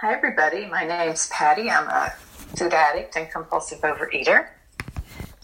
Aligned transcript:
Hi, 0.00 0.14
everybody. 0.14 0.64
My 0.66 0.84
name's 0.84 1.26
Patty. 1.26 1.68
I'm 1.68 1.88
a 1.88 2.10
food 2.56 2.72
addict 2.72 3.16
and 3.16 3.28
compulsive 3.28 3.80
overeater, 3.80 4.46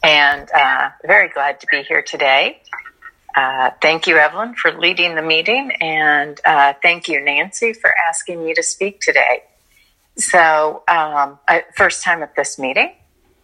and 0.00 0.48
uh, 0.52 0.90
very 1.04 1.28
glad 1.28 1.58
to 1.58 1.66
be 1.72 1.82
here 1.82 2.02
today. 2.02 2.62
Uh, 3.36 3.70
thank 3.82 4.06
you, 4.06 4.16
Evelyn, 4.16 4.54
for 4.54 4.70
leading 4.70 5.16
the 5.16 5.22
meeting, 5.22 5.72
and 5.80 6.40
uh, 6.44 6.72
thank 6.80 7.08
you, 7.08 7.20
Nancy, 7.20 7.72
for 7.72 7.92
asking 8.08 8.44
me 8.44 8.54
to 8.54 8.62
speak 8.62 9.00
today. 9.00 9.42
So, 10.18 10.84
um, 10.86 11.40
I, 11.48 11.64
first 11.76 12.04
time 12.04 12.22
at 12.22 12.36
this 12.36 12.56
meeting, 12.56 12.94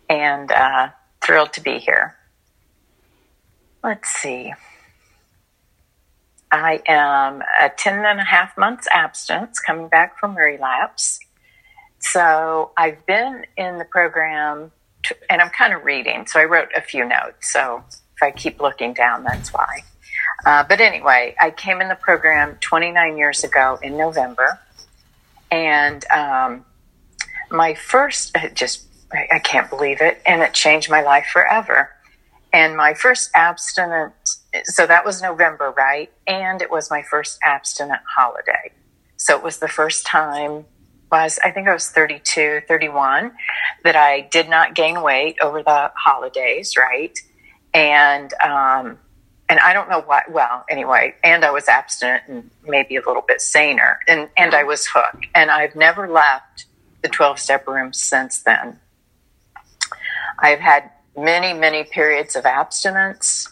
and 0.08 0.52
uh, 0.52 0.90
thrilled 1.20 1.54
to 1.54 1.60
be 1.60 1.78
here. 1.78 2.14
Let's 3.82 4.10
see. 4.10 4.54
I 6.52 6.82
am 6.86 7.42
a 7.60 7.68
10 7.68 8.04
and 8.04 8.20
a 8.20 8.24
half 8.24 8.56
months 8.58 8.88
abstinence 8.90 9.60
coming 9.60 9.88
back 9.88 10.18
from 10.18 10.36
relapse. 10.36 11.20
So 12.00 12.72
I've 12.76 13.04
been 13.06 13.46
in 13.56 13.78
the 13.78 13.84
program 13.84 14.72
to, 15.04 15.16
and 15.30 15.40
I'm 15.40 15.50
kind 15.50 15.72
of 15.72 15.84
reading. 15.84 16.26
So 16.26 16.40
I 16.40 16.44
wrote 16.44 16.68
a 16.76 16.80
few 16.80 17.04
notes. 17.04 17.52
So 17.52 17.84
if 17.88 18.22
I 18.22 18.30
keep 18.30 18.60
looking 18.60 18.94
down, 18.94 19.24
that's 19.24 19.52
why. 19.52 19.84
Uh, 20.44 20.64
but 20.68 20.80
anyway, 20.80 21.34
I 21.40 21.50
came 21.50 21.80
in 21.80 21.88
the 21.88 21.94
program 21.94 22.56
29 22.60 23.16
years 23.16 23.44
ago 23.44 23.78
in 23.82 23.96
November. 23.96 24.58
And 25.50 26.04
um, 26.10 26.64
my 27.50 27.74
first, 27.74 28.36
just, 28.54 28.86
I 29.12 29.38
can't 29.40 29.68
believe 29.68 30.00
it. 30.00 30.20
And 30.26 30.42
it 30.42 30.54
changed 30.54 30.90
my 30.90 31.02
life 31.02 31.26
forever. 31.32 31.90
And 32.52 32.76
my 32.76 32.94
first 32.94 33.30
abstinent, 33.34 34.14
so 34.64 34.86
that 34.86 35.04
was 35.04 35.22
November, 35.22 35.72
right? 35.76 36.10
And 36.26 36.60
it 36.62 36.70
was 36.70 36.90
my 36.90 37.02
first 37.02 37.38
abstinent 37.42 38.00
holiday. 38.16 38.72
So 39.16 39.36
it 39.36 39.42
was 39.42 39.58
the 39.58 39.68
first 39.68 40.06
time 40.06 40.64
was 41.10 41.38
I 41.44 41.50
think 41.50 41.68
I 41.68 41.72
was 41.72 41.88
32, 41.88 42.62
31 42.68 43.32
that 43.84 43.96
I 43.96 44.22
did 44.22 44.48
not 44.48 44.74
gain 44.74 45.02
weight 45.02 45.36
over 45.42 45.62
the 45.62 45.90
holidays, 45.96 46.76
right? 46.76 47.18
And 47.74 48.32
um, 48.34 48.98
and 49.48 49.58
I 49.60 49.72
don't 49.72 49.88
know 49.88 50.00
why. 50.00 50.22
Well, 50.28 50.64
anyway, 50.70 51.14
and 51.24 51.44
I 51.44 51.50
was 51.50 51.68
abstinent 51.68 52.22
and 52.28 52.50
maybe 52.64 52.96
a 52.96 53.02
little 53.04 53.24
bit 53.26 53.40
saner, 53.40 53.98
and 54.06 54.28
and 54.36 54.54
I 54.54 54.62
was 54.64 54.86
hooked, 54.86 55.26
and 55.34 55.50
I've 55.50 55.74
never 55.74 56.08
left 56.08 56.66
the 57.02 57.08
12 57.08 57.38
step 57.38 57.66
room 57.66 57.92
since 57.92 58.42
then. 58.42 58.78
I've 60.38 60.60
had 60.60 60.90
many, 61.16 61.58
many 61.58 61.84
periods 61.84 62.36
of 62.36 62.46
abstinence 62.46 63.48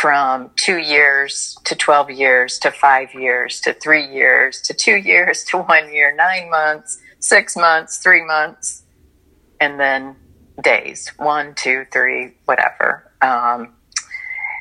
from 0.00 0.50
two 0.54 0.78
years 0.78 1.56
to 1.64 1.74
12 1.74 2.10
years 2.10 2.58
to 2.60 2.70
five 2.70 3.12
years 3.14 3.60
to 3.60 3.72
three 3.72 4.06
years 4.06 4.60
to 4.60 4.72
two 4.72 4.96
years 4.96 5.42
to 5.42 5.58
one 5.58 5.92
year, 5.92 6.14
nine 6.14 6.48
months, 6.48 6.98
six 7.18 7.56
months, 7.56 7.98
three 7.98 8.24
months, 8.24 8.84
and 9.60 9.80
then 9.80 10.14
days 10.62 11.08
one, 11.16 11.52
two, 11.56 11.84
three, 11.92 12.34
whatever. 12.44 13.10
Um, 13.22 13.74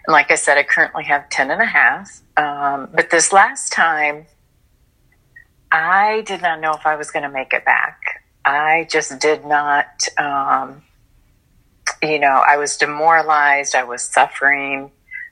and 0.08 0.14
like 0.14 0.32
I 0.32 0.36
said, 0.36 0.58
I 0.58 0.64
currently 0.64 1.04
have 1.04 1.30
10 1.30 1.52
and 1.52 1.62
a 1.62 1.66
half. 1.66 2.22
Um, 2.36 2.90
but 2.94 3.12
this 3.12 3.32
last 3.32 3.72
time, 3.72 4.26
I 5.72 6.22
did 6.22 6.42
not 6.42 6.62
know 6.62 6.72
if 6.72 6.86
I 6.86 6.96
was 6.96 7.12
going 7.12 7.24
to 7.24 7.32
make 7.32 7.54
it 7.54 7.64
back. 7.64 8.24
I 8.44 8.88
just 8.90 9.20
did 9.20 9.46
not. 9.46 10.08
Um, 10.18 10.82
you 12.02 12.20
know, 12.20 12.44
I 12.48 12.58
was 12.58 12.78
demoralized. 12.78 13.76
I 13.76 13.84
was 13.84 14.02
suffering. 14.02 14.92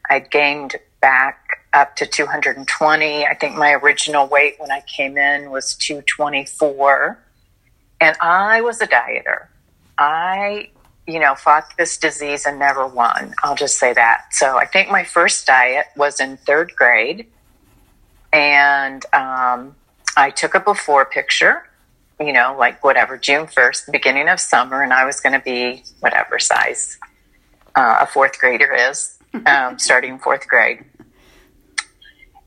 I 0.09 0.19
gained 0.19 0.75
back 1.01 1.65
up 1.73 1.95
to 1.97 2.05
220. 2.05 3.25
I 3.25 3.33
think 3.35 3.55
my 3.55 3.73
original 3.73 4.27
weight 4.27 4.55
when 4.59 4.71
I 4.71 4.81
came 4.81 5.17
in 5.17 5.51
was 5.51 5.75
224. 5.75 7.19
And 8.01 8.15
I 8.19 8.61
was 8.61 8.81
a 8.81 8.87
dieter. 8.87 9.47
I, 9.97 10.69
you 11.07 11.19
know, 11.19 11.35
fought 11.35 11.65
this 11.77 11.97
disease 11.97 12.45
and 12.45 12.59
never 12.59 12.87
won. 12.87 13.33
I'll 13.43 13.55
just 13.55 13.77
say 13.77 13.93
that. 13.93 14.25
So 14.31 14.57
I 14.57 14.65
think 14.65 14.89
my 14.89 15.03
first 15.03 15.47
diet 15.47 15.87
was 15.95 16.19
in 16.19 16.37
third 16.37 16.73
grade. 16.75 17.27
And 18.33 19.05
um, 19.13 19.75
I 20.17 20.29
took 20.29 20.55
a 20.55 20.59
before 20.59 21.05
picture 21.05 21.63
you 22.19 22.31
know, 22.31 22.55
like 22.57 22.83
whatever, 22.83 23.17
June 23.17 23.45
1st, 23.45 23.91
beginning 23.91 24.29
of 24.29 24.39
summer, 24.39 24.81
and 24.81 24.93
I 24.93 25.05
was 25.05 25.19
going 25.19 25.33
to 25.33 25.43
be 25.43 25.83
whatever 25.99 26.39
size 26.39 26.97
uh, 27.75 27.97
a 28.01 28.05
fourth 28.05 28.39
grader 28.39 28.73
is, 28.73 29.17
um, 29.45 29.79
starting 29.79 30.19
fourth 30.19 30.47
grade. 30.47 30.85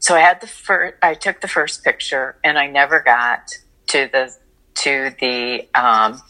So 0.01 0.15
I 0.15 0.21
had 0.21 0.41
the 0.41 0.47
first, 0.47 0.95
I 1.03 1.15
took 1.15 1.41
the 1.41 1.49
first 1.49 1.83
picture 1.83 2.37
and 2.45 2.59
I 2.59 2.69
never 2.69 3.01
got 3.01 3.51
to 3.89 4.09
the, 4.13 4.35
to 4.77 5.15
the, 5.21 5.69
um, 5.75 6.21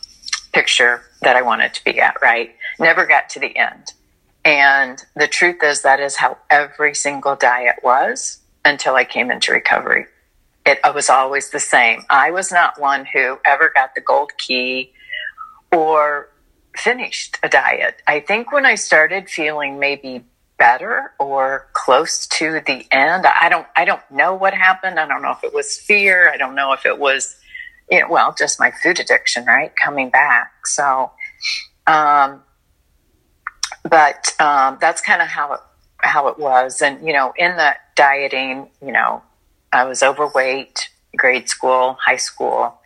picture 0.53 1.03
that 1.21 1.37
I 1.37 1.43
wanted 1.43 1.75
to 1.75 1.85
be 1.85 2.01
at, 2.01 2.17
right? 2.23 2.55
Never 2.79 3.07
got 3.07 3.29
to 3.31 3.41
the 3.41 3.55
end. 3.57 3.93
And 4.45 5.05
the 5.15 5.29
truth 5.29 5.63
is 5.63 5.83
that 5.83 6.01
is 6.01 6.17
how 6.17 6.39
every 6.49 6.95
single 6.95 7.37
diet 7.37 7.77
was 7.83 8.39
until 8.65 8.95
I 8.95 9.05
came 9.05 9.31
into 9.31 9.53
recovery 9.53 10.07
it 10.69 10.95
was 10.95 11.09
always 11.09 11.51
the 11.51 11.61
same. 11.61 12.03
I 12.11 12.31
was 12.31 12.53
not 12.53 12.79
one 12.79 13.07
who 13.07 13.39
ever 13.45 13.73
got 13.75 13.95
the 13.95 14.01
gold 14.01 14.33
key 14.37 14.93
or 15.73 16.29
finished 16.77 17.39
a 17.43 17.49
diet. 17.49 18.03
I 18.07 18.21
think 18.21 18.53
when 18.53 18.67
I 18.67 18.75
started 18.75 19.29
feeling 19.29 19.79
maybe 19.79 20.25
better 20.59 21.13
or 21.19 21.69
close 21.73 22.27
to 22.27 22.61
the 22.67 22.87
end, 22.91 23.27
I 23.27 23.49
don't 23.49 23.67
I 23.77 23.85
don't 23.85 24.03
know 24.11 24.35
what 24.35 24.55
happened. 24.55 24.99
I 24.99 25.07
don't 25.07 25.23
know 25.23 25.33
if 25.33 25.45
it 25.45 25.55
was 25.55 25.79
fear. 25.79 26.31
I 26.31 26.37
don't 26.37 26.55
know 26.55 26.73
if 26.73 26.85
it 26.87 26.99
was 26.99 27.37
you 27.91 28.01
know, 28.01 28.09
well, 28.11 28.35
just 28.37 28.61
my 28.61 28.71
food 28.83 29.01
addiction, 29.01 29.47
right? 29.47 29.73
Coming 29.77 30.11
back. 30.11 30.67
So 30.67 31.11
um 31.87 32.43
but 33.89 34.35
um 34.41 34.79
that's 34.81 35.01
kind 35.01 35.23
of 35.23 35.29
how 35.29 35.55
it 35.55 35.61
how 35.99 36.29
it 36.29 36.39
was 36.39 36.81
and 36.81 37.05
you 37.05 37.13
know 37.13 37.33
in 37.37 37.57
the 37.57 37.75
dieting 37.97 38.71
you 38.81 38.93
know 38.93 39.23
I 39.73 39.85
was 39.85 40.03
overweight, 40.03 40.89
grade 41.17 41.49
school, 41.49 41.97
high 42.05 42.17
school, 42.17 42.79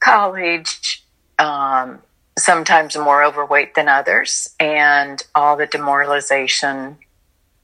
college, 0.00 1.04
um, 1.38 2.00
sometimes 2.38 2.96
more 2.96 3.24
overweight 3.24 3.74
than 3.74 3.88
others, 3.88 4.54
and 4.58 5.22
all 5.34 5.56
the 5.56 5.66
demoralization, 5.66 6.96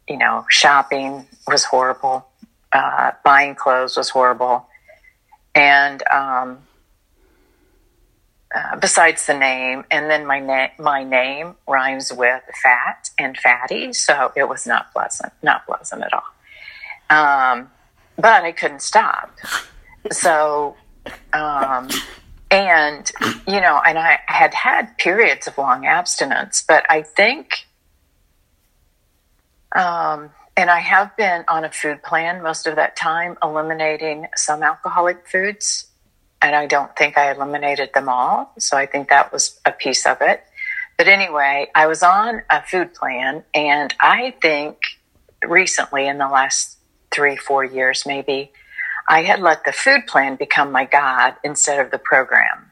you 0.09 0.19
know, 0.19 0.45
shopping 0.51 1.27
was 1.47 1.65
horrible, 1.65 2.27
uh, 2.73 3.13
buying 3.25 3.55
clothes 3.55 3.97
was 3.97 4.11
horrible, 4.11 4.67
and 5.55 6.03
um, 6.09 6.59
uh, 8.55 8.77
besides 8.77 9.27
the 9.27 9.35
name, 9.37 9.85
and 9.91 10.11
then 10.11 10.27
my 10.27 10.41
na- 10.41 10.69
my 10.79 11.05
name 11.05 11.55
rhymes 11.67 12.13
with 12.13 12.43
fat 12.63 13.11
and 13.19 13.37
fatty, 13.39 13.93
so 13.93 14.33
it 14.37 14.49
was 14.49 14.67
not 14.67 14.93
pleasant, 14.93 15.33
not 15.43 15.67
pleasant 15.67 16.03
at 16.03 16.13
all. 16.13 16.23
Um, 17.11 17.71
but 18.17 18.45
I 18.45 18.53
couldn't 18.53 18.83
stop. 18.83 19.37
So, 20.11 20.77
um, 21.33 21.89
and, 22.55 23.11
you 23.49 23.61
know, 23.61 23.83
and 23.85 23.99
I 23.99 24.21
had 24.27 24.55
had 24.55 24.97
periods 24.97 25.49
of 25.49 25.59
long 25.59 25.87
abstinence, 25.87 26.65
but 26.67 26.87
I 26.89 27.03
think, 27.03 27.67
um, 29.75 30.31
and 30.57 30.71
I 30.71 30.79
have 30.79 31.17
been 31.17 31.45
on 31.49 31.65
a 31.65 31.71
food 31.73 32.01
plan 32.05 32.45
most 32.45 32.69
of 32.69 32.77
that 32.77 32.95
time, 32.95 33.37
eliminating 33.43 34.29
some 34.37 34.63
alcoholic 34.63 35.27
foods. 35.27 35.89
And 36.41 36.55
I 36.55 36.67
don't 36.67 36.95
think 36.95 37.19
I 37.19 37.33
eliminated 37.33 37.91
them 37.93 38.09
all. 38.09 38.53
So 38.59 38.77
I 38.77 38.87
think 38.87 39.09
that 39.09 39.33
was 39.33 39.59
a 39.65 39.73
piece 39.73 40.07
of 40.07 40.19
it. 40.21 40.45
But 40.97 41.09
anyway, 41.09 41.71
I 41.75 41.89
was 41.89 42.05
on 42.05 42.43
a 42.49 42.63
food 42.63 42.95
plan, 42.95 43.43
and 43.53 43.93
I 43.99 44.35
think 44.41 44.79
recently 45.45 46.07
in 46.07 46.19
the 46.19 46.29
last 46.29 46.79
three, 47.11 47.37
four 47.37 47.65
years 47.65 48.05
maybe, 48.07 48.53
I 49.09 49.23
had 49.23 49.41
let 49.41 49.65
the 49.65 49.73
food 49.73 50.07
plan 50.07 50.37
become 50.37 50.73
my 50.73 50.85
God 50.85 51.35
instead 51.45 51.79
of 51.79 51.91
the 51.91 51.99
program. 51.99 52.71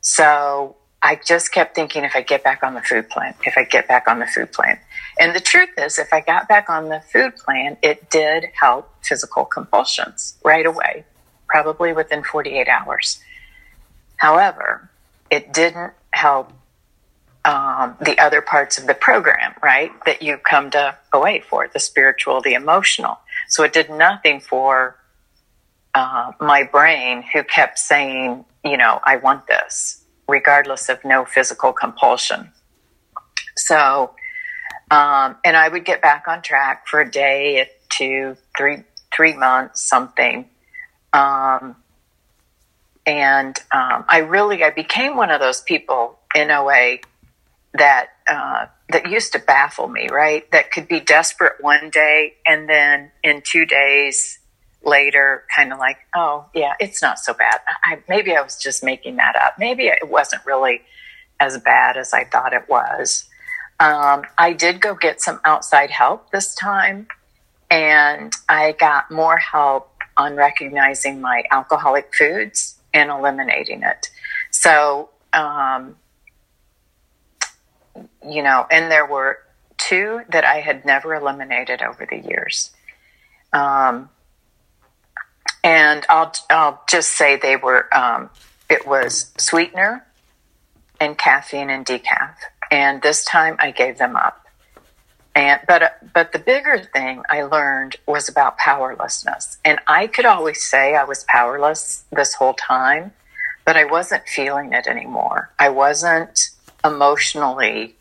So 0.00 0.76
I 1.02 1.18
just 1.24 1.52
kept 1.52 1.74
thinking 1.74 2.04
if 2.04 2.14
I 2.14 2.22
get 2.22 2.42
back 2.44 2.62
on 2.62 2.74
the 2.74 2.82
food 2.82 3.08
plan, 3.08 3.34
if 3.44 3.56
I 3.56 3.64
get 3.64 3.88
back 3.88 4.08
on 4.08 4.18
the 4.18 4.26
food 4.26 4.52
plan. 4.52 4.78
And 5.18 5.34
the 5.34 5.40
truth 5.40 5.70
is, 5.78 5.98
if 5.98 6.12
I 6.12 6.20
got 6.20 6.48
back 6.48 6.68
on 6.68 6.88
the 6.88 7.00
food 7.00 7.36
plan, 7.36 7.76
it 7.82 8.10
did 8.10 8.46
help 8.58 8.90
physical 9.02 9.44
compulsions 9.44 10.38
right 10.44 10.66
away, 10.66 11.04
probably 11.46 11.92
within 11.92 12.22
48 12.22 12.68
hours. 12.68 13.20
However, 14.16 14.90
it 15.30 15.52
didn't 15.52 15.92
help 16.12 16.52
um, 17.44 17.96
the 18.00 18.18
other 18.18 18.42
parts 18.42 18.76
of 18.76 18.86
the 18.86 18.94
program, 18.94 19.54
right? 19.62 19.90
That 20.04 20.20
you 20.20 20.36
come 20.36 20.70
to 20.72 20.96
OA 21.12 21.40
for 21.40 21.68
the 21.72 21.80
spiritual, 21.80 22.42
the 22.42 22.52
emotional. 22.52 23.18
So 23.48 23.62
it 23.62 23.72
did 23.72 23.88
nothing 23.88 24.40
for 24.40 24.96
uh, 25.94 26.32
my 26.40 26.64
brain, 26.64 27.22
who 27.32 27.42
kept 27.42 27.78
saying, 27.78 28.44
you 28.64 28.76
know, 28.76 29.00
I 29.04 29.16
want 29.16 29.46
this, 29.46 30.04
regardless 30.28 30.88
of 30.88 31.04
no 31.04 31.24
physical 31.24 31.72
compulsion. 31.72 32.52
So, 33.56 34.14
um, 34.90 35.36
and 35.44 35.56
I 35.56 35.68
would 35.68 35.84
get 35.84 36.02
back 36.02 36.26
on 36.28 36.42
track 36.42 36.86
for 36.86 37.00
a 37.00 37.10
day, 37.10 37.70
two, 37.88 38.36
three, 38.56 38.84
three 39.14 39.34
months, 39.36 39.82
something. 39.82 40.48
Um, 41.12 41.76
and 43.06 43.58
um, 43.72 44.04
I 44.08 44.18
really 44.18 44.62
I 44.62 44.70
became 44.70 45.16
one 45.16 45.30
of 45.30 45.40
those 45.40 45.62
people 45.62 46.18
in 46.34 46.50
a 46.50 46.62
way 46.62 47.00
that 47.74 48.08
uh, 48.28 48.66
that 48.90 49.10
used 49.10 49.32
to 49.32 49.38
baffle 49.38 49.88
me. 49.88 50.08
Right, 50.10 50.50
that 50.52 50.70
could 50.70 50.88
be 50.88 51.00
desperate 51.00 51.54
one 51.60 51.90
day 51.90 52.34
and 52.46 52.68
then 52.68 53.10
in 53.22 53.42
two 53.44 53.64
days 53.64 54.39
later, 54.82 55.44
kind 55.54 55.72
of 55.72 55.78
like, 55.78 55.98
oh 56.14 56.46
yeah, 56.54 56.72
it's 56.80 57.02
not 57.02 57.18
so 57.18 57.34
bad. 57.34 57.60
I, 57.84 57.98
maybe 58.08 58.34
I 58.34 58.40
was 58.40 58.56
just 58.56 58.82
making 58.82 59.16
that 59.16 59.36
up. 59.36 59.58
Maybe 59.58 59.86
it 59.86 60.08
wasn't 60.08 60.44
really 60.46 60.82
as 61.38 61.58
bad 61.58 61.96
as 61.96 62.12
I 62.12 62.24
thought 62.24 62.52
it 62.52 62.68
was. 62.68 63.28
Um, 63.78 64.24
I 64.36 64.52
did 64.52 64.80
go 64.80 64.94
get 64.94 65.20
some 65.20 65.40
outside 65.44 65.90
help 65.90 66.30
this 66.30 66.54
time, 66.54 67.08
and 67.70 68.32
I 68.48 68.72
got 68.72 69.10
more 69.10 69.38
help 69.38 69.90
on 70.16 70.36
recognizing 70.36 71.20
my 71.20 71.44
alcoholic 71.50 72.14
foods 72.14 72.76
and 72.92 73.10
eliminating 73.10 73.82
it. 73.82 74.10
So, 74.50 75.10
um, 75.32 75.96
you 78.28 78.42
know, 78.42 78.66
and 78.70 78.90
there 78.90 79.06
were 79.06 79.38
two 79.78 80.20
that 80.30 80.44
I 80.44 80.60
had 80.60 80.84
never 80.84 81.14
eliminated 81.14 81.80
over 81.80 82.06
the 82.06 82.18
years. 82.18 82.70
Um, 83.52 84.10
and 85.62 86.04
I'll, 86.08 86.32
I'll 86.48 86.82
just 86.88 87.12
say 87.12 87.36
they 87.36 87.56
were, 87.56 87.94
um, 87.94 88.30
it 88.68 88.86
was 88.86 89.32
sweetener 89.38 90.06
and 91.00 91.16
caffeine 91.18 91.70
and 91.70 91.84
decaf. 91.84 92.34
And 92.70 93.02
this 93.02 93.24
time 93.24 93.56
I 93.58 93.70
gave 93.72 93.98
them 93.98 94.16
up. 94.16 94.46
And, 95.34 95.60
but, 95.66 95.98
but 96.12 96.32
the 96.32 96.38
bigger 96.38 96.78
thing 96.78 97.22
I 97.30 97.42
learned 97.42 97.96
was 98.06 98.28
about 98.28 98.58
powerlessness. 98.58 99.58
And 99.64 99.78
I 99.86 100.06
could 100.06 100.26
always 100.26 100.62
say 100.62 100.94
I 100.94 101.04
was 101.04 101.24
powerless 101.28 102.04
this 102.12 102.34
whole 102.34 102.54
time, 102.54 103.12
but 103.64 103.76
I 103.76 103.84
wasn't 103.84 104.26
feeling 104.26 104.72
it 104.72 104.86
anymore. 104.86 105.50
I 105.58 105.68
wasn't 105.68 106.50
emotionally, 106.84 107.94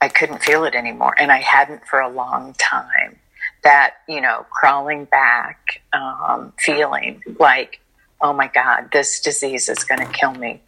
I 0.00 0.08
couldn't 0.08 0.42
feel 0.42 0.64
it 0.64 0.74
anymore. 0.74 1.14
And 1.18 1.32
I 1.32 1.38
hadn't 1.38 1.86
for 1.86 2.00
a 2.00 2.08
long 2.08 2.54
time. 2.54 3.16
That, 3.62 3.96
you 4.08 4.20
know, 4.20 4.46
crawling 4.50 5.04
back, 5.04 5.82
um, 5.92 6.52
feeling 6.58 7.22
like, 7.38 7.80
oh 8.20 8.32
my 8.32 8.48
God, 8.48 8.88
this 8.92 9.20
disease 9.20 9.68
is 9.68 9.84
going 9.84 10.00
to 10.00 10.10
kill 10.12 10.32
me. 10.34 10.62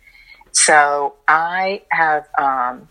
So 0.52 1.14
I 1.26 1.82
have, 1.90 2.28
um, 2.38 2.88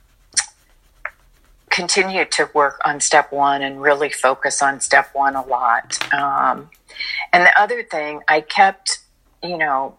continue 1.69 2.25
to 2.25 2.49
work 2.53 2.81
on 2.83 2.99
step 2.99 3.31
one 3.31 3.61
and 3.61 3.81
really 3.81 4.09
focus 4.09 4.61
on 4.61 4.79
step 4.81 5.09
one 5.13 5.35
a 5.35 5.45
lot. 5.45 5.97
Um, 6.13 6.69
and 7.31 7.45
the 7.45 7.59
other 7.59 7.81
thing, 7.83 8.21
I 8.27 8.41
kept, 8.41 8.99
you 9.41 9.57
know, 9.57 9.97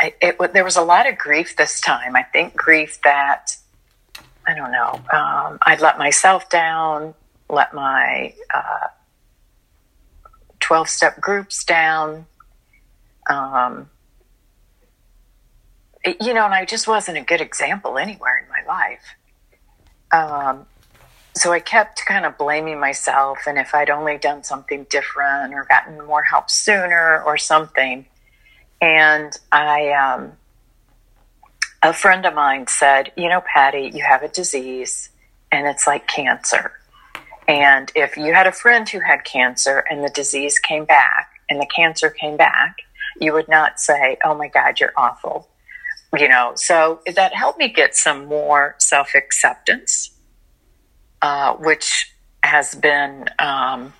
I, 0.00 0.14
it, 0.20 0.38
there 0.52 0.64
was 0.64 0.76
a 0.76 0.82
lot 0.82 1.08
of 1.08 1.16
grief 1.16 1.56
this 1.56 1.80
time. 1.80 2.16
I 2.16 2.22
think 2.24 2.56
grief 2.56 2.98
that, 3.04 3.56
I 4.46 4.54
don't 4.54 4.72
know, 4.72 5.00
um, 5.12 5.58
I'd 5.62 5.80
let 5.80 5.98
myself 5.98 6.50
down, 6.50 7.14
let 7.48 7.74
my 7.74 8.34
12 10.60 10.82
uh, 10.82 10.84
step 10.86 11.20
groups 11.20 11.64
down. 11.64 12.26
Um, 13.28 13.90
it, 16.04 16.16
you 16.20 16.34
know, 16.34 16.44
and 16.44 16.54
I 16.54 16.64
just 16.64 16.86
wasn't 16.86 17.18
a 17.18 17.22
good 17.22 17.40
example 17.40 17.98
anywhere 17.98 18.38
in 18.38 18.48
my 18.48 18.72
life. 18.72 19.16
Um, 20.12 20.66
so 21.34 21.52
I 21.52 21.60
kept 21.60 22.06
kind 22.06 22.24
of 22.24 22.38
blaming 22.38 22.80
myself, 22.80 23.40
and 23.46 23.58
if 23.58 23.74
I'd 23.74 23.90
only 23.90 24.16
done 24.16 24.42
something 24.42 24.86
different 24.88 25.52
or 25.52 25.64
gotten 25.68 26.04
more 26.06 26.22
help 26.22 26.48
sooner 26.48 27.22
or 27.24 27.36
something. 27.36 28.06
And 28.80 29.32
I, 29.52 29.90
um, 29.92 30.32
a 31.82 31.92
friend 31.92 32.24
of 32.24 32.34
mine 32.34 32.66
said, 32.68 33.12
You 33.16 33.28
know, 33.28 33.42
Patty, 33.52 33.90
you 33.92 34.02
have 34.02 34.22
a 34.22 34.28
disease 34.28 35.10
and 35.52 35.66
it's 35.66 35.86
like 35.86 36.06
cancer. 36.06 36.72
And 37.48 37.92
if 37.94 38.16
you 38.16 38.34
had 38.34 38.46
a 38.46 38.52
friend 38.52 38.88
who 38.88 39.00
had 39.00 39.24
cancer 39.24 39.84
and 39.90 40.02
the 40.02 40.10
disease 40.10 40.58
came 40.58 40.84
back 40.84 41.30
and 41.48 41.60
the 41.60 41.66
cancer 41.74 42.10
came 42.10 42.36
back, 42.36 42.76
you 43.20 43.32
would 43.32 43.48
not 43.48 43.80
say, 43.80 44.16
Oh 44.24 44.34
my 44.34 44.48
God, 44.48 44.80
you're 44.80 44.92
awful 44.96 45.48
you 46.18 46.28
know, 46.28 46.52
so 46.56 47.00
that 47.14 47.34
helped 47.34 47.58
me 47.58 47.68
get 47.68 47.94
some 47.94 48.26
more 48.26 48.74
self 48.78 49.14
acceptance, 49.14 50.10
uh, 51.22 51.54
which 51.54 52.14
has 52.42 52.74
been 52.74 53.26
um, 53.38 53.92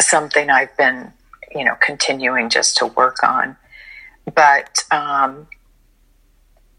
something 0.00 0.48
I've 0.48 0.74
been, 0.76 1.12
you 1.54 1.64
know, 1.64 1.74
continuing 1.80 2.50
just 2.50 2.76
to 2.78 2.86
work 2.86 3.22
on. 3.22 3.56
But 4.34 4.84
um, 4.90 5.48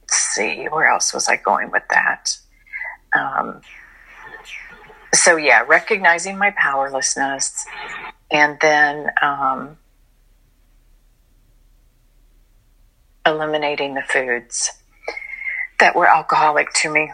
let's 0.01 0.17
see, 0.17 0.65
where 0.65 0.89
else 0.89 1.13
was 1.13 1.27
I 1.27 1.35
going 1.37 1.71
with 1.71 1.83
that? 1.89 2.37
Um, 3.17 3.61
so, 5.13 5.35
yeah, 5.35 5.63
recognizing 5.67 6.37
my 6.37 6.51
powerlessness 6.51 7.65
and 8.31 8.57
then 8.61 9.11
um, 9.21 9.77
eliminating 13.25 13.93
the 13.93 14.03
foods 14.03 14.71
that 15.79 15.95
were 15.95 16.07
alcoholic 16.07 16.71
to 16.73 16.91
me. 16.91 17.11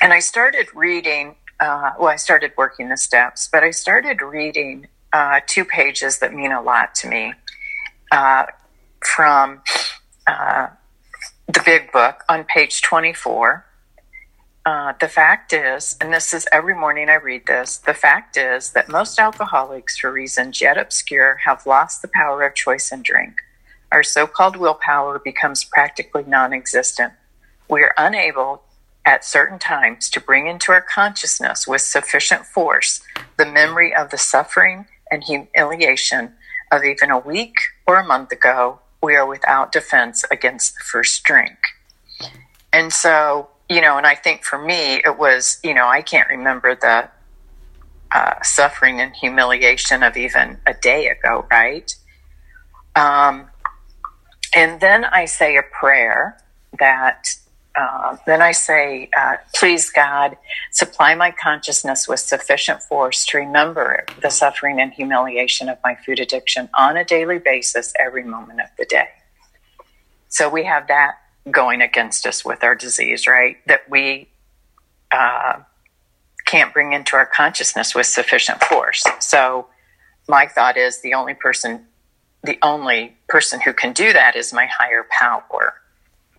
And 0.00 0.12
I 0.12 0.20
started 0.20 0.68
reading, 0.74 1.36
uh, 1.60 1.92
well, 1.98 2.08
I 2.08 2.16
started 2.16 2.52
working 2.56 2.88
the 2.88 2.96
steps, 2.96 3.48
but 3.50 3.62
I 3.62 3.70
started 3.70 4.20
reading 4.22 4.88
uh, 5.12 5.40
two 5.46 5.64
pages 5.64 6.18
that 6.18 6.34
mean 6.34 6.52
a 6.52 6.62
lot 6.62 6.94
to 6.96 7.08
me 7.08 7.34
uh, 8.12 8.46
from 9.00 9.62
uh, 10.26 10.68
the 11.46 11.62
big 11.64 11.92
book 11.92 12.24
on 12.28 12.44
page 12.44 12.82
24. 12.82 13.64
Uh, 14.66 14.92
the 15.00 15.08
fact 15.08 15.52
is, 15.52 15.96
and 16.00 16.12
this 16.12 16.34
is 16.34 16.46
every 16.52 16.74
morning 16.74 17.08
I 17.08 17.14
read 17.14 17.46
this, 17.46 17.78
the 17.78 17.94
fact 17.94 18.36
is 18.36 18.72
that 18.72 18.88
most 18.88 19.18
alcoholics, 19.18 19.98
for 19.98 20.12
reasons 20.12 20.60
yet 20.60 20.76
obscure, 20.76 21.36
have 21.44 21.64
lost 21.64 22.02
the 22.02 22.08
power 22.08 22.42
of 22.42 22.54
choice 22.54 22.92
in 22.92 23.02
drink 23.02 23.42
our 23.90 24.02
so 24.02 24.26
called 24.26 24.56
willpower 24.56 25.18
becomes 25.18 25.64
practically 25.64 26.24
non 26.26 26.52
existent. 26.52 27.12
We 27.68 27.82
are 27.82 27.94
unable 27.96 28.62
at 29.04 29.24
certain 29.24 29.58
times 29.58 30.10
to 30.10 30.20
bring 30.20 30.46
into 30.46 30.72
our 30.72 30.82
consciousness 30.82 31.66
with 31.66 31.80
sufficient 31.80 32.44
force 32.44 33.00
the 33.38 33.46
memory 33.46 33.94
of 33.94 34.10
the 34.10 34.18
suffering 34.18 34.86
and 35.10 35.24
humiliation 35.24 36.34
of 36.70 36.84
even 36.84 37.10
a 37.10 37.18
week 37.18 37.54
or 37.86 37.98
a 37.98 38.06
month 38.06 38.32
ago. 38.32 38.80
We 39.02 39.14
are 39.14 39.26
without 39.26 39.72
defense 39.72 40.24
against 40.30 40.74
the 40.74 40.84
first 40.84 41.22
drink. 41.22 41.56
And 42.72 42.92
so, 42.92 43.48
you 43.68 43.80
know, 43.80 43.98
and 43.98 44.06
I 44.06 44.14
think 44.14 44.44
for 44.44 44.58
me, 44.58 44.96
it 45.04 45.18
was, 45.18 45.58
you 45.62 45.74
know, 45.74 45.86
I 45.86 46.02
can't 46.02 46.28
remember 46.28 46.74
the 46.74 47.08
uh, 48.10 48.42
suffering 48.42 49.00
and 49.00 49.14
humiliation 49.14 50.02
of 50.02 50.16
even 50.16 50.58
a 50.66 50.74
day 50.74 51.08
ago, 51.08 51.46
right? 51.50 51.94
Um, 52.96 53.48
and 54.54 54.80
then 54.80 55.04
I 55.04 55.26
say 55.26 55.56
a 55.56 55.62
prayer 55.62 56.38
that 56.78 57.28
uh, 57.76 58.16
then 58.26 58.42
I 58.42 58.50
say, 58.50 59.08
uh, 59.16 59.36
please 59.54 59.90
God, 59.90 60.36
supply 60.72 61.14
my 61.14 61.30
consciousness 61.30 62.08
with 62.08 62.18
sufficient 62.18 62.82
force 62.82 63.24
to 63.26 63.38
remember 63.38 64.04
the 64.20 64.30
suffering 64.30 64.80
and 64.80 64.92
humiliation 64.92 65.68
of 65.68 65.78
my 65.84 65.94
food 65.94 66.18
addiction 66.18 66.68
on 66.76 66.96
a 66.96 67.04
daily 67.04 67.38
basis 67.38 67.92
every 68.00 68.24
moment 68.24 68.60
of 68.60 68.66
the 68.78 68.84
day. 68.84 69.08
So 70.28 70.48
we 70.48 70.64
have 70.64 70.88
that 70.88 71.18
going 71.50 71.80
against 71.80 72.26
us 72.26 72.44
with 72.44 72.62
our 72.62 72.74
disease, 72.74 73.26
right? 73.26 73.56
That 73.66 73.88
we 73.88 74.28
uh, 75.10 75.60
can't 76.44 76.72
bring 76.72 76.92
into 76.92 77.16
our 77.16 77.26
consciousness 77.26 77.94
with 77.94 78.06
sufficient 78.06 78.62
force. 78.64 79.04
So 79.20 79.66
my 80.28 80.46
thought 80.46 80.76
is 80.76 81.00
the 81.00 81.14
only 81.14 81.34
person 81.34 81.86
the 82.44 82.58
only 82.62 83.16
person 83.28 83.60
who 83.60 83.72
can 83.72 83.92
do 83.92 84.12
that 84.12 84.36
is 84.36 84.52
my 84.52 84.66
higher 84.66 85.04
power. 85.10 85.74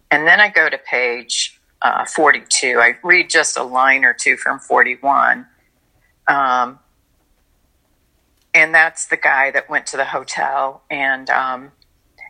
And 0.09 0.25
then 0.25 0.39
I 0.39 0.49
go 0.49 0.69
to 0.69 0.77
page 0.77 1.59
uh, 1.81 2.05
42. 2.05 2.79
I 2.79 2.93
read 3.03 3.29
just 3.29 3.57
a 3.57 3.63
line 3.63 4.05
or 4.05 4.13
two 4.13 4.37
from 4.37 4.59
41. 4.59 5.45
Um, 6.27 6.79
and 8.53 8.73
that's 8.73 9.07
the 9.07 9.17
guy 9.17 9.51
that 9.51 9.69
went 9.69 9.87
to 9.87 9.97
the 9.97 10.05
hotel 10.05 10.83
and, 10.89 11.29
um, 11.29 11.71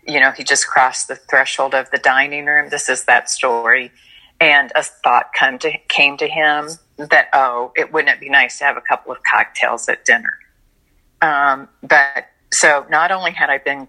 you 0.08 0.20
know, 0.20 0.32
he 0.32 0.44
just 0.44 0.68
crossed 0.68 1.08
the 1.08 1.15
threshold 1.15 1.74
of 1.74 1.89
the 1.91 1.98
dining 1.98 2.46
room. 2.46 2.70
This 2.70 2.89
is 2.89 3.06
that 3.06 3.29
story. 3.29 3.91
And 4.41 4.72
a 4.75 4.84
thought 4.84 5.32
come 5.38 5.60
to, 5.60 5.77
came 5.89 6.18
to 6.18 6.27
him 6.27 6.70
that, 6.98 7.27
oh, 7.34 7.74
it 7.75 7.91
wouldn't 7.91 8.15
it 8.15 8.20
be 8.20 8.29
nice 8.29 8.60
to 8.60 8.65
have 8.65 8.77
a 8.77 8.82
couple 8.82 9.12
of 9.12 9.20
cocktails 9.29 9.89
at 9.89 10.06
dinner? 10.06 10.39
Um, 11.22 11.68
but 11.84 12.27
so 12.51 12.86
not 12.89 13.12
only 13.12 13.32
had 13.32 13.50
I 13.50 13.58
been 13.58 13.88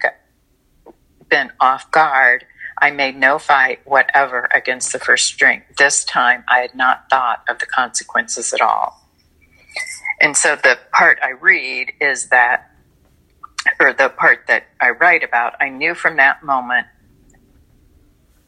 been 1.29 1.53
off 1.61 1.89
guard, 1.93 2.45
I 2.79 2.91
made 2.91 3.17
no 3.17 3.39
fight 3.39 3.81
whatever 3.85 4.49
against 4.53 4.93
the 4.93 4.99
first 4.99 5.37
drink. 5.39 5.63
This 5.79 6.05
time 6.05 6.45
I 6.49 6.59
had 6.59 6.75
not 6.75 7.09
thought 7.09 7.45
of 7.49 7.59
the 7.61 7.67
consequences 7.67 8.53
at 8.53 8.61
all. 8.61 9.09
And 10.21 10.37
so 10.37 10.57
the 10.57 10.79
part 10.93 11.19
I 11.23 11.31
read 11.31 11.93
is 12.01 12.29
that, 12.31 12.70
or 13.79 13.93
the 13.93 14.09
part 14.09 14.47
that 14.49 14.65
I 14.81 14.91
write 14.91 15.23
about, 15.23 15.55
I 15.61 15.69
knew 15.69 15.95
from 15.95 16.17
that 16.17 16.43
moment 16.43 16.87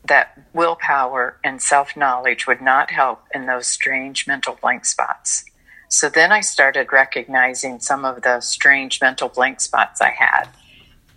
that 0.04 0.38
willpower 0.52 1.38
and 1.45 1.61
self 1.62 1.97
knowledge 1.97 2.47
would 2.47 2.61
not 2.61 2.90
help 2.90 3.23
in 3.35 3.47
those 3.47 3.66
strange 3.66 4.26
mental 4.26 4.59
blank 4.61 4.85
spots. 4.85 5.45
So 5.88 6.09
then 6.09 6.33
I 6.33 6.40
started 6.40 6.92
recognizing 6.92 7.78
some 7.78 8.04
of 8.04 8.23
the 8.23 8.40
strange 8.40 9.00
mental 9.00 9.28
blank 9.28 9.61
spots 9.61 10.00
I 10.00 10.11
had. 10.11 10.49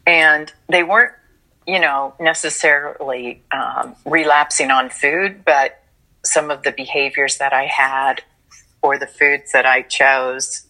And 0.06 0.52
they 0.68 0.84
weren't, 0.84 1.14
you 1.66 1.80
know, 1.80 2.14
necessarily 2.20 3.42
um, 3.52 3.96
relapsing 4.06 4.72
on 4.72 4.90
food, 4.90 5.46
but 5.46 5.82
some 6.24 6.52
of 6.52 6.64
the 6.64 6.72
behaviors 6.72 7.38
that 7.38 7.54
I 7.54 7.66
had 7.66 8.24
or 8.82 9.00
the 9.00 9.08
foods 9.08 9.52
that 9.54 9.66
I 9.66 9.82
chose. 9.82 10.65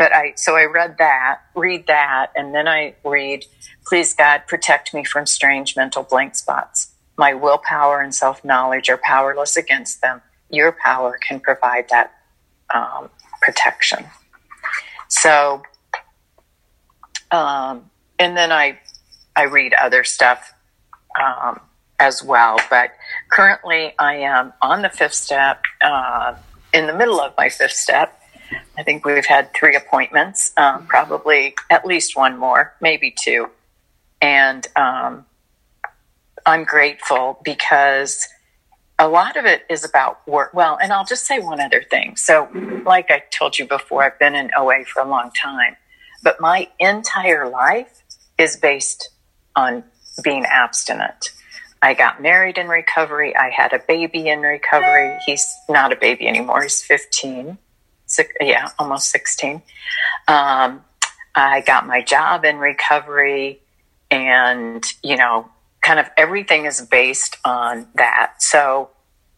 But 0.00 0.14
I, 0.14 0.32
so 0.34 0.56
I 0.56 0.64
read 0.64 0.96
that, 0.96 1.40
read 1.54 1.86
that, 1.86 2.28
and 2.34 2.54
then 2.54 2.66
I 2.66 2.94
read, 3.04 3.44
please 3.86 4.14
God, 4.14 4.44
protect 4.46 4.94
me 4.94 5.04
from 5.04 5.26
strange 5.26 5.76
mental 5.76 6.04
blank 6.04 6.36
spots. 6.36 6.92
My 7.18 7.34
willpower 7.34 8.00
and 8.00 8.14
self 8.14 8.42
knowledge 8.42 8.88
are 8.88 8.96
powerless 8.96 9.58
against 9.58 10.00
them. 10.00 10.22
Your 10.48 10.72
power 10.72 11.18
can 11.20 11.38
provide 11.38 11.90
that 11.90 12.14
um, 12.74 13.10
protection. 13.42 14.06
So, 15.08 15.60
um, 17.30 17.90
and 18.18 18.34
then 18.34 18.52
I, 18.52 18.78
I 19.36 19.44
read 19.44 19.74
other 19.74 20.02
stuff 20.02 20.54
um, 21.22 21.60
as 21.98 22.24
well. 22.24 22.58
But 22.70 22.92
currently, 23.30 23.92
I 23.98 24.14
am 24.14 24.54
on 24.62 24.80
the 24.80 24.88
fifth 24.88 25.12
step, 25.12 25.62
uh, 25.82 26.36
in 26.72 26.86
the 26.86 26.94
middle 26.94 27.20
of 27.20 27.34
my 27.36 27.50
fifth 27.50 27.72
step. 27.72 28.16
I 28.80 28.82
think 28.82 29.04
we've 29.04 29.26
had 29.26 29.52
three 29.52 29.76
appointments, 29.76 30.52
um, 30.56 30.86
probably 30.86 31.54
at 31.68 31.84
least 31.84 32.16
one 32.16 32.38
more, 32.38 32.72
maybe 32.80 33.14
two. 33.14 33.50
And 34.22 34.66
um, 34.74 35.26
I'm 36.46 36.64
grateful 36.64 37.38
because 37.44 38.26
a 38.98 39.06
lot 39.06 39.36
of 39.36 39.44
it 39.44 39.66
is 39.68 39.84
about 39.84 40.26
work. 40.26 40.54
Well, 40.54 40.78
and 40.82 40.94
I'll 40.94 41.04
just 41.04 41.26
say 41.26 41.40
one 41.40 41.60
other 41.60 41.82
thing. 41.82 42.16
So, 42.16 42.48
like 42.86 43.10
I 43.10 43.22
told 43.30 43.58
you 43.58 43.66
before, 43.66 44.02
I've 44.02 44.18
been 44.18 44.34
in 44.34 44.50
OA 44.56 44.86
for 44.86 45.02
a 45.02 45.06
long 45.06 45.30
time, 45.30 45.76
but 46.22 46.40
my 46.40 46.66
entire 46.78 47.50
life 47.50 48.02
is 48.38 48.56
based 48.56 49.10
on 49.56 49.84
being 50.24 50.46
abstinent. 50.46 51.32
I 51.82 51.92
got 51.92 52.22
married 52.22 52.56
in 52.56 52.68
recovery. 52.68 53.36
I 53.36 53.50
had 53.50 53.74
a 53.74 53.78
baby 53.78 54.30
in 54.30 54.40
recovery. 54.40 55.18
He's 55.26 55.54
not 55.68 55.92
a 55.92 55.96
baby 55.96 56.26
anymore. 56.26 56.62
He's 56.62 56.82
15. 56.82 57.58
Six, 58.10 58.34
yeah, 58.40 58.70
almost 58.76 59.08
16. 59.10 59.62
Um, 60.26 60.84
I 61.32 61.60
got 61.64 61.86
my 61.86 62.02
job 62.02 62.44
in 62.44 62.58
recovery 62.58 63.60
and, 64.10 64.84
you 65.00 65.16
know, 65.16 65.48
kind 65.80 66.00
of 66.00 66.10
everything 66.16 66.66
is 66.66 66.80
based 66.80 67.36
on 67.44 67.86
that. 67.94 68.42
So 68.42 68.90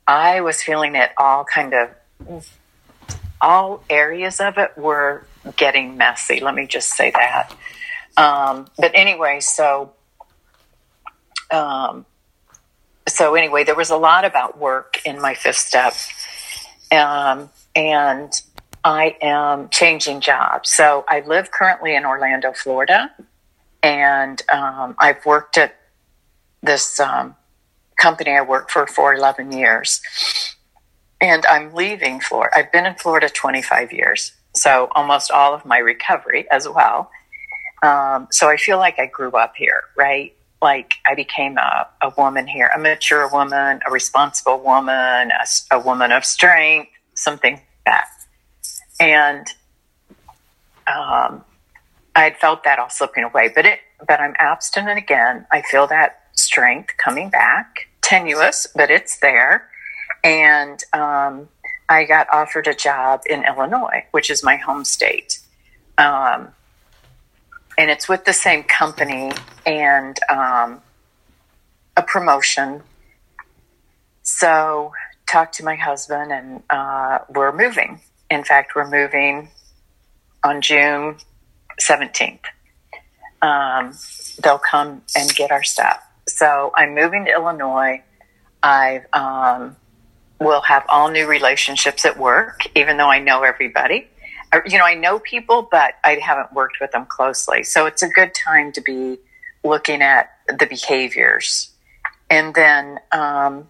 I 0.07 0.41
was 0.41 0.63
feeling 0.63 0.95
it 0.95 1.11
all 1.19 1.45
kind 1.45 1.75
of, 1.75 2.51
all 3.43 3.85
areas 3.91 4.41
of 4.41 4.57
it 4.57 4.71
were 4.79 5.27
getting 5.57 5.99
messy. 5.99 6.41
Let 6.41 6.55
me 6.55 6.67
just 6.67 6.97
say 6.97 7.11
that. 7.11 7.55
Um, 8.17 8.69
but 8.79 8.93
anyway, 8.95 9.41
so, 9.41 9.93
um, 11.51 12.07
so 13.07 13.35
anyway, 13.35 13.65
there 13.65 13.75
was 13.75 13.91
a 13.91 13.99
lot 13.99 14.25
about 14.25 14.59
work 14.59 14.99
in 15.05 15.21
my 15.21 15.35
fifth 15.35 15.57
step. 15.57 15.93
Um, 16.91 17.51
and 17.75 18.33
I 18.85 19.17
am 19.23 19.69
changing 19.69 20.21
jobs. 20.21 20.71
So 20.71 21.05
I 21.09 21.21
live 21.21 21.51
currently 21.51 21.95
in 21.95 22.05
Orlando, 22.05 22.53
Florida, 22.53 23.11
and 23.83 24.43
um, 24.53 24.95
I've 24.99 25.25
worked 25.25 25.57
at 25.59 25.77
this 26.63 26.99
um, 27.01 27.37
company 28.01 28.33
I 28.33 28.43
worked 28.43 28.71
for 28.71 28.87
for 28.87 29.15
11 29.15 29.53
years. 29.53 30.01
And 31.21 31.47
I'm 31.47 31.73
leaving 31.73 32.21
Florida. 32.21 32.57
I've 32.57 32.73
been 32.73 32.87
in 32.87 32.95
Florida 32.97 33.29
25 33.29 33.93
years, 33.93 34.33
so 34.55 34.89
almost 34.97 35.31
all 35.31 35.55
of 35.55 35.65
my 35.65 35.79
recovery 35.79 36.51
as 36.51 36.69
well. 36.69 37.11
Um, 37.83 38.27
so 38.33 38.49
I 38.49 38.57
feel 38.57 38.79
like 38.79 38.99
I 38.99 39.07
grew 39.07 39.31
up 39.31 39.55
here, 39.57 39.85
right? 39.97 40.35
like 40.63 40.95
I 41.05 41.15
became 41.15 41.59
a, 41.59 41.89
a 42.03 42.13
woman 42.17 42.47
here, 42.47 42.71
a 42.75 42.79
mature 42.79 43.29
woman, 43.29 43.81
a 43.87 43.91
responsible 43.91 44.61
woman, 44.61 45.33
a, 45.33 45.47
a 45.73 45.79
woman 45.81 46.13
of 46.13 46.25
strength, 46.25 46.93
something 47.15 47.55
like 47.55 47.67
that. 47.85 48.07
And 49.03 49.49
um, 50.87 51.45
I 52.15 52.23
had 52.23 52.37
felt 52.37 52.63
that 52.63 52.79
all 52.79 52.89
slipping 52.89 53.25
away, 53.25 53.51
but 53.53 53.67
it, 53.67 53.81
but 54.07 54.21
I'm 54.21 54.35
abstinent 54.39 54.97
again. 54.97 55.45
I 55.51 55.63
feel 55.63 55.89
that 55.89 56.21
strength 56.35 56.95
coming 56.99 57.29
back, 57.29 57.89
tenuous, 58.01 58.69
but 58.77 58.93
it's 58.93 59.19
there. 59.19 59.69
And 60.23 60.81
um, 60.93 61.49
I 61.89 62.05
got 62.05 62.29
offered 62.33 62.69
a 62.69 62.75
job 62.75 63.23
in 63.27 63.45
Illinois, 63.45 64.05
which 64.13 64.31
is 64.31 64.45
my 64.45 64.55
home 64.55 64.85
state. 64.85 65.41
Um, 65.99 66.51
and 67.77 67.91
it's 67.91 68.09
with 68.09 68.25
the 68.25 68.33
same 68.33 68.63
company 68.63 69.33
and 69.67 70.17
um, 70.31 70.81
a 71.97 72.03
promotion. 72.03 72.85
So, 74.23 74.93
talked 75.27 75.55
to 75.55 75.65
my 75.65 75.75
husband, 75.75 76.31
and 76.31 76.63
uh, 76.71 77.19
we're 77.31 77.51
moving. 77.51 78.01
In 78.33 78.45
fact, 78.45 78.75
we're 78.75 78.91
moving 78.91 79.49
on 80.43 80.61
June 80.61 81.17
17th. 81.81 82.41
Um, 83.43 83.93
they'll 84.43 84.59
come 84.59 85.03
and 85.17 85.35
get 85.35 85.51
our 85.51 85.63
stuff. 85.63 86.01
So, 86.29 86.73
I'm 86.75 86.95
moving 86.95 87.25
to 87.27 87.33
Illinois. 87.33 88.03
I 88.63 89.03
um, 89.13 89.77
will 90.41 90.61
have 90.63 90.85
all 90.89 91.11
new 91.11 91.27
relationships 91.27 92.05
at 92.05 92.17
work, 92.19 92.63
even 92.77 92.97
though 92.97 93.11
I 93.11 93.19
know 93.19 93.43
everybody 93.43 94.09
you 94.67 94.79
know, 94.79 94.85
I 94.85 94.95
know 94.95 95.19
people, 95.19 95.69
but 95.71 95.95
I 96.05 96.17
haven't 96.17 96.53
worked 96.53 96.79
with 96.81 96.93
them 96.93 97.07
closely. 97.07 97.63
So 97.63 97.87
it's 97.87 98.03
a 98.03 98.09
good 98.09 98.35
time 98.35 98.73
to 98.73 98.81
be 98.81 99.19
looking 99.65 100.03
at 100.03 100.31
the 100.47 100.67
behaviors. 100.67 101.71
And 102.29 102.55
then 102.55 102.99
um, 103.13 103.69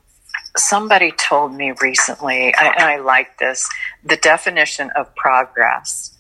somebody 0.57 1.13
told 1.13 1.55
me 1.55 1.73
recently, 1.81 2.55
and 2.55 2.75
I 2.79 2.99
like 2.99 3.39
this, 3.39 3.69
the 4.05 4.17
definition 4.17 4.91
of 4.97 5.15
progress. 5.15 6.17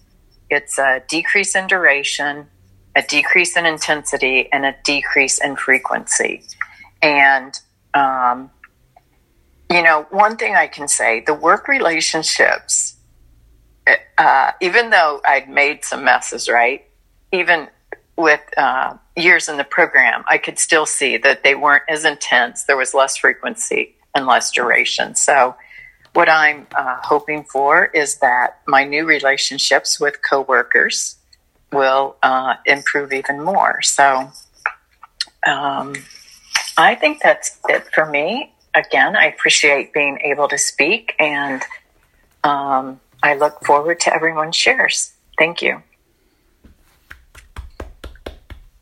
It's 0.50 0.78
a 0.78 1.02
decrease 1.08 1.54
in 1.54 1.66
duration, 1.66 2.46
a 2.94 3.02
decrease 3.02 3.56
in 3.56 3.66
intensity, 3.66 4.48
and 4.52 4.64
a 4.64 4.74
decrease 4.84 5.42
in 5.42 5.56
frequency. 5.56 6.42
And, 7.00 7.58
um, 7.94 8.50
you 9.70 9.82
know, 9.82 10.06
one 10.10 10.36
thing 10.36 10.54
I 10.54 10.66
can 10.66 10.88
say 10.88 11.22
the 11.26 11.34
work 11.34 11.68
relationships 11.68 12.96
uh, 14.18 14.52
even 14.60 14.90
though 14.90 15.20
I'd 15.26 15.48
made 15.48 15.84
some 15.84 16.04
messes, 16.04 16.48
right? 16.48 16.84
Even 17.32 17.68
with 18.16 18.40
uh, 18.56 18.96
years 19.16 19.48
in 19.48 19.56
the 19.56 19.64
program, 19.64 20.24
I 20.28 20.38
could 20.38 20.58
still 20.58 20.86
see 20.86 21.16
that 21.18 21.42
they 21.42 21.54
weren't 21.54 21.84
as 21.88 22.04
intense. 22.04 22.64
There 22.64 22.76
was 22.76 22.94
less 22.94 23.16
frequency 23.16 23.96
and 24.14 24.26
less 24.26 24.50
duration. 24.52 25.14
So, 25.14 25.56
what 26.14 26.28
I'm 26.28 26.66
uh, 26.74 26.98
hoping 27.02 27.44
for 27.44 27.86
is 27.86 28.16
that 28.18 28.60
my 28.66 28.84
new 28.84 29.04
relationships 29.04 29.98
with 29.98 30.16
coworkers 30.28 31.16
will 31.72 32.16
uh, 32.22 32.54
improve 32.66 33.12
even 33.12 33.42
more. 33.42 33.80
So, 33.82 34.30
um, 35.46 35.94
I 36.76 36.94
think 36.94 37.22
that's 37.22 37.58
it 37.68 37.88
for 37.94 38.06
me. 38.06 38.52
Again, 38.74 39.16
I 39.16 39.26
appreciate 39.26 39.92
being 39.92 40.18
able 40.24 40.48
to 40.48 40.58
speak 40.58 41.14
and 41.18 41.62
um, 42.44 43.00
I 43.22 43.34
look 43.34 43.64
forward 43.64 44.00
to 44.00 44.14
everyone's 44.14 44.56
shares. 44.56 45.12
Thank 45.38 45.62
you. 45.62 45.82